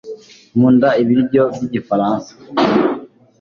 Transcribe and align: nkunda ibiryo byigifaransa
nkunda 0.57 0.89
ibiryo 1.01 1.43
byigifaransa 1.53 2.31